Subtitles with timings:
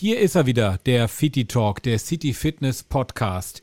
[0.00, 3.60] Hier ist er wieder, der Fitty Talk, der City Fitness Podcast.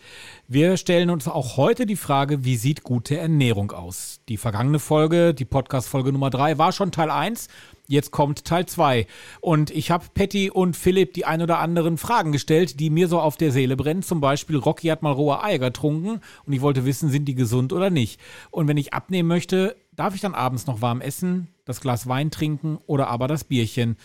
[0.48, 4.20] Wir stellen uns auch heute die Frage, wie sieht gute Ernährung aus?
[4.30, 7.48] Die vergangene Folge, die Podcast-Folge Nummer 3, war schon Teil 1.
[7.88, 9.08] Jetzt kommt Teil 2.
[9.42, 13.20] Und ich habe Patty und Philipp die ein oder anderen Fragen gestellt, die mir so
[13.20, 14.04] auf der Seele brennen.
[14.04, 17.74] Zum Beispiel, Rocky hat mal rohe Eier getrunken und ich wollte wissen, sind die gesund
[17.74, 18.22] oder nicht?
[18.52, 22.30] Und wenn ich abnehmen möchte, darf ich dann abends noch warm essen, das Glas Wein
[22.30, 23.98] trinken oder aber das Bierchen?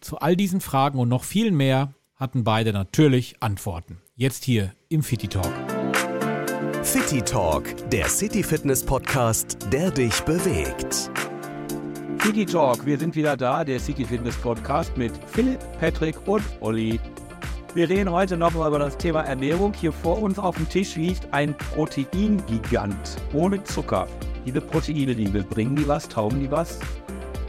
[0.00, 3.98] Zu all diesen Fragen und noch viel mehr hatten beide natürlich Antworten.
[4.14, 5.52] Jetzt hier im Fitty Talk.
[6.82, 11.10] Fitty Talk, der City Fitness Podcast, der dich bewegt.
[12.22, 17.00] City Talk, wir sind wieder da, der City Fitness Podcast mit Philipp, Patrick und Olli.
[17.74, 19.72] Wir reden heute nochmal über das Thema Ernährung.
[19.74, 24.06] Hier vor uns auf dem Tisch liegt ein Proteingigant ohne Zucker.
[24.46, 26.78] Diese Proteine, die wir bringen die was, taugen die was?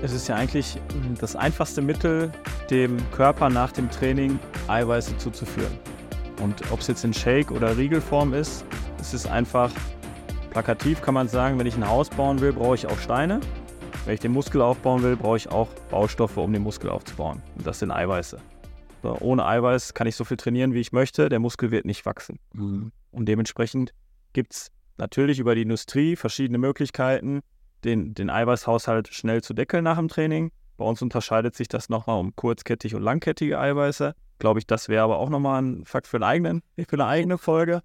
[0.02, 2.32] Es ist ja eigentlich hm, das einfachste Mittel,
[2.70, 5.78] dem Körper nach dem Training Eiweiße zuzuführen.
[6.42, 8.64] Und ob es jetzt in Shake oder Riegelform ist,
[9.02, 9.72] es ist einfach
[10.52, 13.42] plakativ, kann man sagen, wenn ich ein Haus bauen will, brauche ich auch Steine.
[14.06, 17.42] Wenn ich den Muskel aufbauen will, brauche ich auch Baustoffe, um den Muskel aufzubauen.
[17.58, 18.38] Und das sind Eiweiße.
[19.04, 21.28] So, ohne Eiweiß kann ich so viel trainieren, wie ich möchte.
[21.28, 22.40] Der Muskel wird nicht wachsen.
[22.54, 22.94] Mhm.
[23.12, 23.94] Und dementsprechend
[24.32, 27.42] gibt es natürlich über die Industrie verschiedene Möglichkeiten,
[27.84, 30.52] den, den Eiweißhaushalt schnell zu deckeln nach dem Training.
[30.78, 34.16] Bei uns unterscheidet sich das nochmal um kurzkettige und langkettige Eiweiße.
[34.40, 37.38] Glaube ich, das wäre aber auch nochmal ein Fakt für, einen eigenen, für eine eigene
[37.38, 37.82] Folge.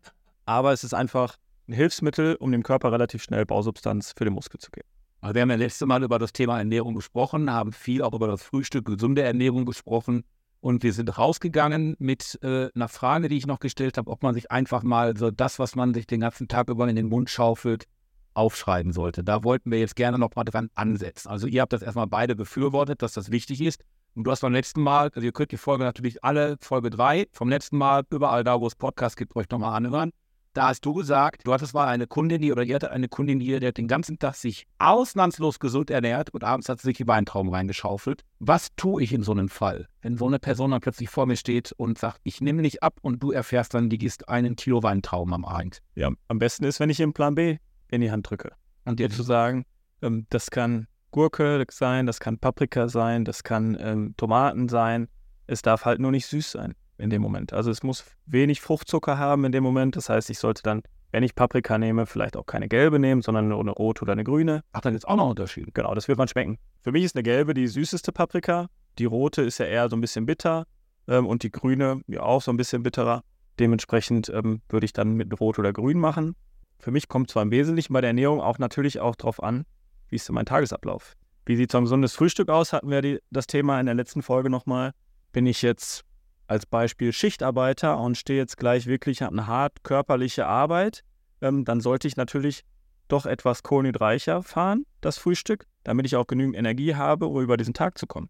[0.47, 1.37] Aber es ist einfach
[1.69, 4.89] ein Hilfsmittel, um dem Körper relativ schnell Bausubstanz für den Muskel zu geben.
[5.21, 8.29] Also wir haben ja letztes Mal über das Thema Ernährung gesprochen, haben viel auch über
[8.29, 10.25] das Frühstück, gesunde Ernährung gesprochen.
[10.61, 14.35] Und wir sind rausgegangen mit äh, einer Frage, die ich noch gestellt habe, ob man
[14.35, 17.29] sich einfach mal so das, was man sich den ganzen Tag über in den Mund
[17.29, 17.87] schaufelt,
[18.35, 19.25] aufschreiben sollte.
[19.25, 21.29] Da wollten wir jetzt gerne noch mal dran ansetzen.
[21.29, 23.83] Also ihr habt das erstmal beide befürwortet, dass das wichtig ist.
[24.15, 27.27] Und du hast beim letzten Mal, also ihr könnt die Folge natürlich alle, Folge 3
[27.33, 30.13] vom letzten Mal, überall da, wo es Podcast gibt, euch nochmal anhören.
[30.55, 33.41] Da hast du gesagt, du hattest mal eine Kundin hier oder ihr hattet eine Kundin
[33.41, 36.97] hier, die hat den ganzen Tag sich ausnahmslos gesund ernährt und abends hat sie sich
[36.97, 38.23] die Weintrauben reingeschaufelt.
[38.39, 41.35] Was tue ich in so einem Fall, wenn so eine Person dann plötzlich vor mir
[41.35, 44.85] steht und sagt, ich nehme nicht ab und du erfährst dann, die gießt einen Kilo
[44.85, 45.81] Weintrauben am Abend?
[45.97, 47.59] Ja, am besten ist, wenn ich im Plan B
[47.95, 48.53] in die Hand drücke.
[48.85, 49.65] Und dir zu sagen,
[50.03, 55.09] ähm, das kann Gurke sein, das kann Paprika sein, das kann ähm, Tomaten sein.
[55.47, 57.53] Es darf halt nur nicht süß sein in dem Moment.
[57.53, 59.97] Also es muss wenig Fruchtzucker haben in dem Moment.
[59.97, 60.83] Das heißt, ich sollte dann,
[61.13, 64.25] wenn ich Paprika nehme, vielleicht auch keine gelbe nehmen, sondern nur eine rote oder eine
[64.25, 64.63] grüne.
[64.73, 65.75] Ach, dann ist auch noch ein Unterschied.
[65.75, 66.59] Genau, das wird man schmecken.
[66.83, 68.69] Für mich ist eine gelbe die süßeste Paprika.
[68.99, 70.67] Die rote ist ja eher so ein bisschen bitter
[71.09, 73.23] ähm, und die grüne ja auch so ein bisschen bitterer.
[73.59, 76.35] Dementsprechend ähm, würde ich dann mit rot oder grün machen.
[76.85, 79.65] Für mich kommt zwar im Wesentlichen bei der Ernährung auch natürlich auch darauf an,
[80.11, 81.17] wie ist mein Tagesablauf?
[81.47, 82.75] Wie sieht so ein gesundes Frühstück aus?
[82.75, 84.93] Hatten wir die, das Thema in der letzten Folge nochmal.
[85.33, 86.05] Bin ich jetzt
[86.47, 91.05] als Beispiel Schichtarbeiter und stehe jetzt gleich wirklich eine hart körperliche Arbeit,
[91.41, 92.67] ähm, dann sollte ich natürlich
[93.09, 97.73] doch etwas kohlenhydreicher fahren, das Frühstück, damit ich auch genügend Energie habe, um über diesen
[97.73, 98.29] Tag zu kommen.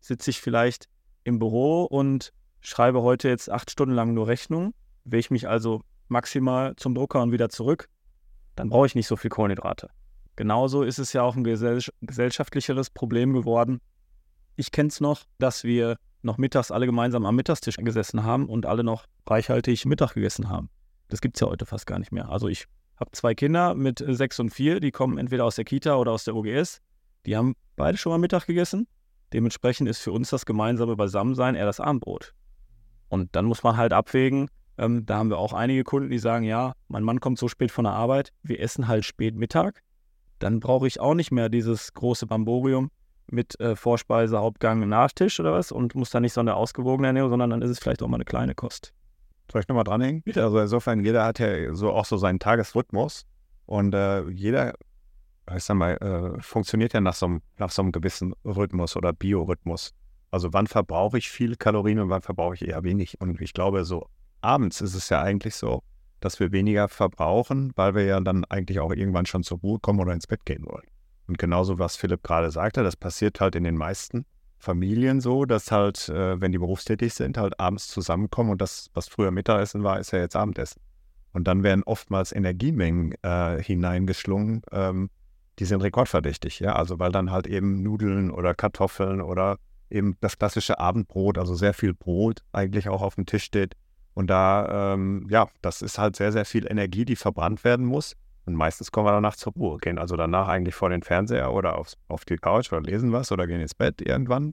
[0.00, 0.88] Sitze ich vielleicht
[1.24, 2.32] im Büro und
[2.62, 4.72] schreibe heute jetzt acht Stunden lang nur Rechnungen,
[5.04, 7.88] will ich mich also maximal zum Drucker und wieder zurück,
[8.56, 9.90] dann brauche ich nicht so viel Kohlenhydrate.
[10.36, 13.80] Genauso ist es ja auch ein gesell gesellschaftlicheres Problem geworden.
[14.56, 18.66] Ich kenne es noch, dass wir noch mittags alle gemeinsam am Mittagstisch gesessen haben und
[18.66, 20.68] alle noch reichhaltig Mittag gegessen haben.
[21.08, 22.28] Das gibt es ja heute fast gar nicht mehr.
[22.28, 22.66] Also ich
[22.98, 26.24] habe zwei Kinder mit sechs und vier, die kommen entweder aus der Kita oder aus
[26.24, 26.80] der OGS.
[27.26, 28.86] Die haben beide schon mal Mittag gegessen.
[29.32, 32.34] Dementsprechend ist für uns das gemeinsame Beisammensein eher das Abendbrot.
[33.08, 36.44] Und dann muss man halt abwägen, ähm, da haben wir auch einige Kunden, die sagen,
[36.44, 39.82] ja, mein Mann kommt so spät von der Arbeit, wir essen halt spät Mittag.
[40.38, 42.90] Dann brauche ich auch nicht mehr dieses große Bamborium
[43.30, 47.28] mit äh, Vorspeise, Hauptgang, Nachtisch oder was und muss dann nicht so eine ausgewogene Ernährung,
[47.28, 48.94] sondern dann ist es vielleicht auch mal eine kleine Kost.
[49.52, 50.22] Soll ich nochmal dranhängen?
[50.22, 50.42] Bitte.
[50.42, 53.26] Also insofern, jeder hat ja so auch so seinen Tagesrhythmus
[53.66, 54.72] und äh, jeder,
[55.54, 59.12] ich sag mal, äh, funktioniert ja nach so, einem, nach so einem gewissen Rhythmus oder
[59.12, 59.92] Biorhythmus.
[60.30, 63.20] Also wann verbrauche ich viel Kalorien und wann verbrauche ich eher wenig.
[63.20, 64.06] Und ich glaube, so
[64.40, 65.82] abends ist es ja eigentlich so,
[66.20, 70.00] dass wir weniger verbrauchen, weil wir ja dann eigentlich auch irgendwann schon zur Ruhe kommen
[70.00, 70.86] oder ins Bett gehen wollen.
[71.26, 74.26] Und genauso, was Philipp gerade sagte, das passiert halt in den meisten
[74.58, 79.08] Familien so, dass halt, äh, wenn die berufstätig sind, halt abends zusammenkommen und das, was
[79.08, 80.82] früher Mittagessen war, ist ja jetzt Abendessen.
[81.32, 85.08] Und dann werden oftmals Energiemengen äh, hineingeschlungen, ähm,
[85.58, 86.74] die sind rekordverdächtig, ja.
[86.74, 89.58] Also weil dann halt eben Nudeln oder Kartoffeln oder
[89.90, 93.74] eben das klassische Abendbrot, also sehr viel Brot eigentlich auch auf dem Tisch steht,
[94.20, 98.16] und da, ähm, ja, das ist halt sehr, sehr viel Energie, die verbrannt werden muss.
[98.44, 101.78] Und meistens kommen wir danach zur Ruhe, gehen also danach eigentlich vor den Fernseher oder
[101.78, 104.52] aufs, auf die Couch oder lesen was oder gehen ins Bett irgendwann.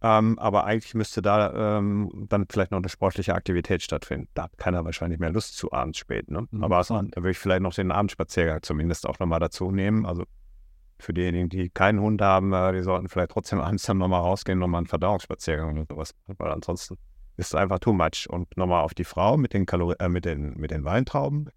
[0.00, 4.28] Ähm, aber eigentlich müsste da ähm, dann vielleicht noch eine sportliche Aktivität stattfinden.
[4.32, 6.30] Da hat keiner wahrscheinlich mehr Lust zu abends spät.
[6.30, 6.46] Ne?
[6.50, 6.64] Mhm.
[6.64, 10.06] Aber da würde ich vielleicht noch den Abendspaziergang zumindest auch nochmal dazu nehmen.
[10.06, 10.24] Also
[10.98, 14.58] für diejenigen, die keinen Hund haben, äh, die sollten vielleicht trotzdem abends dann nochmal rausgehen,
[14.58, 16.14] nochmal einen Verdauungsspaziergang oder sowas.
[16.38, 16.96] Weil ansonsten
[17.36, 18.28] ist einfach too much.
[18.28, 21.50] Und nochmal auf die Frau mit den, Kalori äh, mit den, mit den Weintrauben.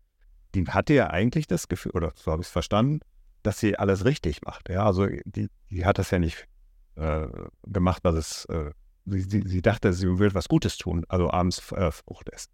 [0.55, 3.01] Die hatte ja eigentlich das Gefühl, oder so habe ich es verstanden,
[3.43, 4.69] dass sie alles richtig macht.
[4.69, 6.47] Ja, also die, die hat das ja nicht
[6.95, 7.27] äh,
[7.65, 8.71] gemacht, was es, äh,
[9.05, 12.51] sie, sie, dachte, sie will was Gutes tun, also abends äh, Frucht essen.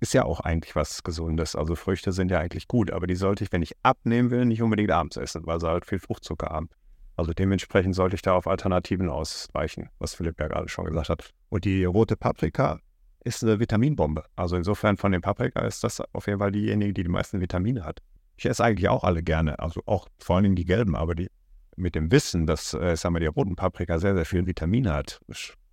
[0.00, 1.56] Ist ja auch eigentlich was Gesundes.
[1.56, 4.60] Also Früchte sind ja eigentlich gut, aber die sollte ich, wenn ich abnehmen will, nicht
[4.60, 6.68] unbedingt abends essen, weil sie halt viel Fruchtzucker haben.
[7.16, 11.30] Also dementsprechend sollte ich da auf Alternativen ausweichen, was Philipp ja gerade schon gesagt hat.
[11.48, 12.78] Und die rote Paprika
[13.24, 14.24] ist eine Vitaminbombe.
[14.36, 17.84] Also insofern von den Paprika ist das auf jeden Fall diejenige, die die meisten Vitamine
[17.84, 18.00] hat.
[18.36, 21.28] Ich esse eigentlich auch alle gerne, also auch vor allem die gelben, aber die
[21.76, 25.20] mit dem Wissen, dass, äh, sagen wir, die roten Paprika sehr, sehr viel Vitamine hat,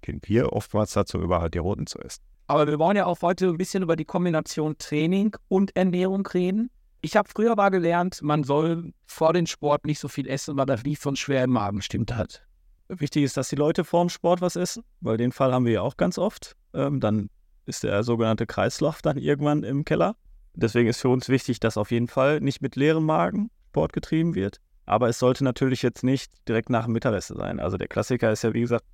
[0.02, 2.22] gehen wir oftmals dazu über, halt die roten zu essen.
[2.48, 6.70] Aber wir wollen ja auch heute ein bisschen über die Kombination Training und Ernährung reden.
[7.06, 10.68] Ich habe früher mal gelernt, man soll vor dem Sport nicht so viel essen, weil
[10.68, 12.48] das nicht sonst schwer im Magen stimmt hat.
[12.88, 15.74] Wichtig ist, dass die Leute vor dem Sport was essen, weil den Fall haben wir
[15.74, 16.56] ja auch ganz oft.
[16.74, 17.30] Ähm, dann
[17.66, 20.16] ist der sogenannte Kreislauf dann irgendwann im Keller.
[20.54, 24.34] Deswegen ist für uns wichtig, dass auf jeden Fall nicht mit leerem Magen Sport getrieben
[24.34, 24.62] wird.
[24.86, 27.60] Aber es sollte natürlich jetzt nicht direkt nach dem Mittagessen sein.
[27.60, 28.86] Also der Klassiker ist ja, wie gesagt,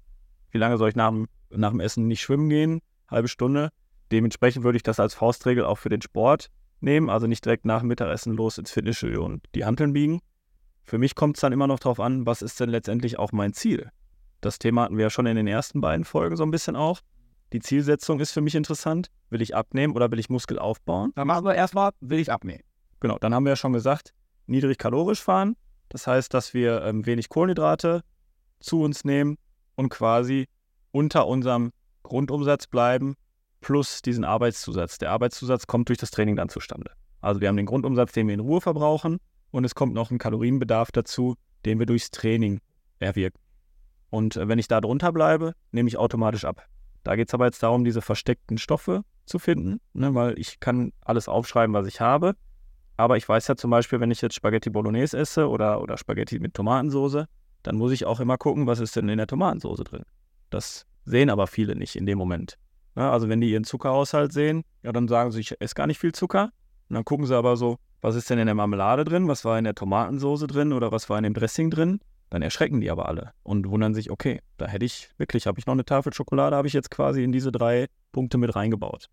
[0.49, 2.81] wie lange soll ich nach dem, nach dem Essen nicht schwimmen gehen?
[3.07, 3.69] Halbe Stunde.
[4.11, 6.49] Dementsprechend würde ich das als Faustregel auch für den Sport
[6.81, 7.09] nehmen.
[7.09, 10.21] Also nicht direkt nach dem Mittagessen los ins Fitnessstudio und die Hanteln biegen.
[10.83, 13.53] Für mich kommt es dann immer noch darauf an, was ist denn letztendlich auch mein
[13.53, 13.91] Ziel?
[14.41, 17.01] Das Thema hatten wir ja schon in den ersten beiden Folgen so ein bisschen auch.
[17.51, 19.09] Die Zielsetzung ist für mich interessant.
[19.29, 21.11] Will ich abnehmen oder will ich Muskel aufbauen?
[21.15, 22.63] Dann machen wir erstmal, will ich abnehmen.
[22.99, 24.13] Genau, dann haben wir ja schon gesagt,
[24.45, 25.55] niedrig kalorisch fahren.
[25.89, 28.03] Das heißt, dass wir ähm, wenig Kohlenhydrate
[28.59, 29.37] zu uns nehmen
[29.75, 30.47] und quasi
[30.91, 31.71] unter unserem
[32.03, 33.15] Grundumsatz bleiben,
[33.61, 34.97] plus diesen Arbeitszusatz.
[34.97, 36.91] Der Arbeitszusatz kommt durch das Training dann zustande.
[37.21, 39.19] Also wir haben den Grundumsatz, den wir in Ruhe verbrauchen
[39.51, 41.35] und es kommt noch ein Kalorienbedarf dazu,
[41.65, 42.61] den wir durchs Training
[42.99, 43.39] erwirken.
[44.09, 46.65] Und äh, wenn ich da drunter bleibe, nehme ich automatisch ab.
[47.03, 50.91] Da geht es aber jetzt darum, diese versteckten Stoffe zu finden, ne, weil ich kann
[51.01, 52.35] alles aufschreiben, was ich habe.
[52.97, 56.39] Aber ich weiß ja zum Beispiel, wenn ich jetzt Spaghetti Bolognese esse oder, oder Spaghetti
[56.39, 57.27] mit Tomatensoße,
[57.63, 60.03] dann muss ich auch immer gucken, was ist denn in der Tomatensoße drin.
[60.49, 62.57] Das sehen aber viele nicht in dem Moment.
[62.99, 65.99] Ja, also wenn die ihren Zuckerhaushalt sehen, ja, dann sagen sie, ich esse gar nicht
[65.99, 66.51] viel Zucker.
[66.89, 69.57] Und dann gucken sie aber so, was ist denn in der Marmelade drin, was war
[69.57, 72.01] in der Tomatensoße drin oder was war in dem Dressing drin.
[72.29, 75.65] Dann erschrecken die aber alle und wundern sich, okay, da hätte ich wirklich, habe ich
[75.65, 79.05] noch eine Tafel Schokolade, habe ich jetzt quasi in diese drei Punkte mit reingebaut.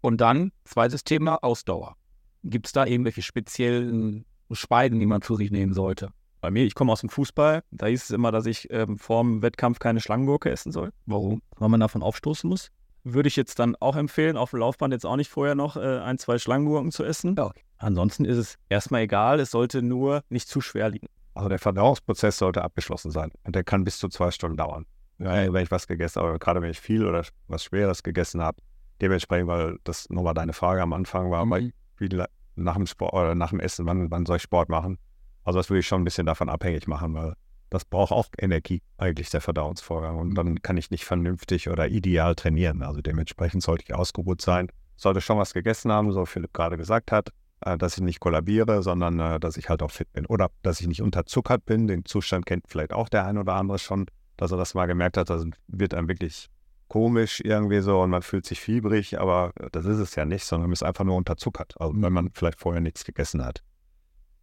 [0.00, 1.96] Und dann, zweites Thema, Ausdauer.
[2.44, 6.10] Gibt es da irgendwelche speziellen Speisen, die man zu sich nehmen sollte?
[6.40, 9.24] Bei mir, ich komme aus dem Fußball, da hieß es immer, dass ich ähm, vor
[9.24, 10.92] dem Wettkampf keine Schlangengurke essen soll.
[11.06, 11.42] Warum?
[11.56, 12.70] Weil man davon aufstoßen muss.
[13.04, 15.98] Würde ich jetzt dann auch empfehlen, auf dem Laufband jetzt auch nicht vorher noch äh,
[15.98, 17.34] ein, zwei Schlangengurken zu essen.
[17.36, 17.50] Ja.
[17.78, 21.08] Ansonsten ist es erstmal egal, es sollte nur nicht zu schwer liegen.
[21.34, 24.86] Also der Verdauungsprozess sollte abgeschlossen sein und der kann bis zu zwei Stunden dauern.
[25.18, 28.58] Ja, wenn ich was gegessen habe, gerade wenn ich viel oder was Schweres gegessen habe,
[29.00, 31.72] dementsprechend, weil das nochmal deine Frage am Anfang war, mhm.
[31.96, 32.08] wie
[32.54, 34.98] nach dem Sport oder nach dem Essen, wann, wann soll ich Sport machen?
[35.44, 37.34] Also das würde ich schon ein bisschen davon abhängig machen, weil
[37.72, 40.18] das braucht auch Energie, eigentlich der Verdauungsvorgang.
[40.18, 42.82] Und dann kann ich nicht vernünftig oder ideal trainieren.
[42.82, 47.10] Also dementsprechend sollte ich ausgeruht sein, sollte schon was gegessen haben, so Philipp gerade gesagt
[47.12, 47.30] hat,
[47.62, 50.26] äh, dass ich nicht kollabiere, sondern äh, dass ich halt auch fit bin.
[50.26, 51.86] Oder dass ich nicht unterzuckert bin.
[51.86, 54.04] Den Zustand kennt vielleicht auch der ein oder andere schon,
[54.36, 55.30] dass er das mal gemerkt hat.
[55.30, 56.50] Das wird einem wirklich
[56.88, 60.68] komisch irgendwie so und man fühlt sich fiebrig, aber das ist es ja nicht, sondern
[60.68, 63.62] man ist einfach nur unterzuckert, also wenn man vielleicht vorher nichts gegessen hat.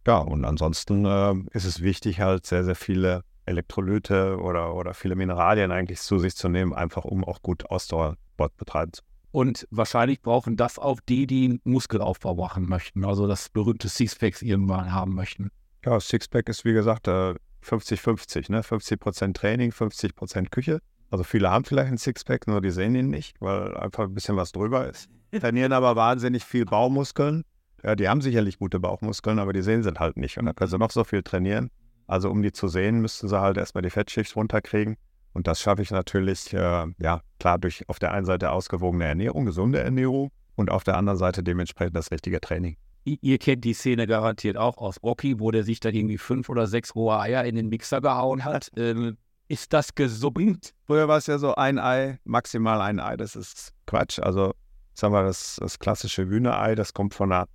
[0.06, 5.16] Ja, und ansonsten äh, ist es wichtig, halt sehr, sehr viele Elektrolyte oder, oder viele
[5.16, 9.10] Mineralien eigentlich zu sich zu nehmen, einfach um auch gut Ausdauersport betreiben zu können.
[9.32, 14.92] Und wahrscheinlich brauchen das auch die, die Muskelaufbau machen möchten, also das berühmte Sixpack irgendwann
[14.92, 15.50] haben möchten.
[15.84, 18.62] Ja, Sixpack ist wie gesagt 50-50, ne?
[18.62, 20.80] 50% Training, 50% Küche.
[21.10, 24.36] Also viele haben vielleicht einen Sixpack, nur die sehen ihn nicht, weil einfach ein bisschen
[24.36, 25.08] was drüber ist.
[25.32, 27.44] Trainieren aber wahnsinnig viel Baumuskeln.
[27.82, 30.38] Ja, die haben sicherlich gute Bauchmuskeln, aber die sehen sie halt nicht.
[30.38, 31.70] Und dann können sie noch so viel trainieren.
[32.06, 34.96] Also um die zu sehen, müssten sie halt erstmal die Fettschicht runterkriegen.
[35.32, 39.44] Und das schaffe ich natürlich, äh, ja, klar, durch auf der einen Seite ausgewogene Ernährung,
[39.44, 42.76] gesunde Ernährung und auf der anderen Seite dementsprechend das richtige Training.
[43.04, 46.66] Ihr kennt die Szene garantiert auch aus Rocky, wo der sich dann irgendwie fünf oder
[46.66, 48.70] sechs rohe Eier in den Mixer gehauen hat.
[48.76, 49.16] Ähm,
[49.48, 50.74] ist das gesund?
[50.86, 53.16] Früher war es ja so ein Ei, maximal ein Ei.
[53.16, 54.18] Das ist Quatsch.
[54.20, 54.52] Also,
[54.94, 57.46] sagen wir, das, das klassische Hühnerei, das kommt von der,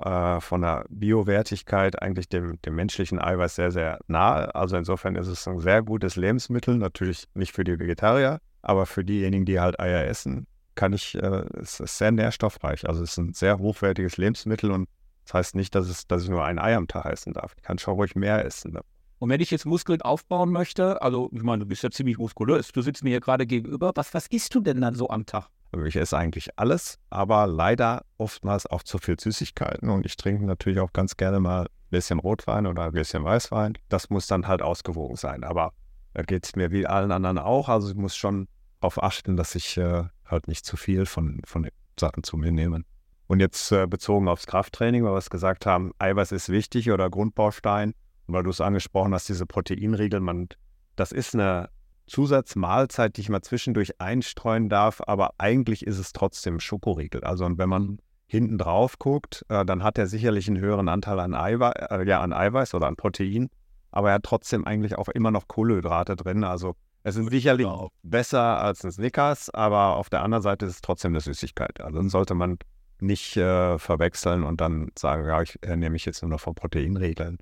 [0.00, 4.54] äh, von der Biowertigkeit eigentlich dem, dem menschlichen Eiweiß sehr, sehr nahe.
[4.54, 6.76] Also insofern ist es ein sehr gutes Lebensmittel.
[6.76, 11.44] Natürlich nicht für die Vegetarier, Aber für diejenigen, die halt Eier essen, kann ich, äh,
[11.60, 12.88] es ist sehr nährstoffreich.
[12.88, 14.88] Also es ist ein sehr hochwertiges Lebensmittel und
[15.24, 17.54] das heißt nicht, dass, es, dass ich nur ein Ei am Tag essen darf.
[17.56, 18.72] Ich kann schon ruhig mehr essen.
[18.72, 18.80] Ne?
[19.18, 22.72] Und wenn ich jetzt Muskeln aufbauen möchte, also ich meine, du bist ja ziemlich muskulös,
[22.72, 25.48] du sitzt mir hier gerade gegenüber, was, was isst du denn dann so am Tag?
[25.86, 30.80] Ich esse eigentlich alles, aber leider oftmals auch zu viel Süßigkeiten und ich trinke natürlich
[30.80, 33.78] auch ganz gerne mal ein bisschen Rotwein oder ein bisschen Weißwein.
[33.88, 35.72] Das muss dann halt ausgewogen sein, aber
[36.14, 37.68] da geht es mir wie allen anderen auch.
[37.68, 38.48] Also ich muss schon
[38.80, 42.82] darauf achten, dass ich äh, halt nicht zu viel von, von Sachen zu mir nehme.
[43.26, 47.10] Und jetzt äh, bezogen aufs Krafttraining, weil wir es gesagt haben, Eiweiß ist wichtig oder
[47.10, 47.94] Grundbaustein.
[48.26, 50.48] Und weil du es angesprochen hast, diese Proteinriegel, man,
[50.96, 51.68] das ist eine
[52.06, 57.24] Zusatzmahlzeit, die ich mal zwischendurch einstreuen darf, aber eigentlich ist es trotzdem Schokoriegel.
[57.24, 61.20] Also und wenn man hinten drauf guckt, äh, dann hat er sicherlich einen höheren Anteil
[61.20, 63.48] an, Eiwe äh, ja, an Eiweiß oder an Protein,
[63.90, 66.44] aber er hat trotzdem eigentlich auch immer noch Kohlenhydrate drin.
[66.44, 67.90] Also es sind sicherlich genau.
[68.02, 71.80] besser als ein Snickers, aber auf der anderen Seite ist es trotzdem eine Süßigkeit.
[71.80, 72.58] Also dann sollte man
[73.00, 77.38] nicht äh, verwechseln und dann sagen, ja, ich ernähre mich jetzt nur noch von Proteinregeln.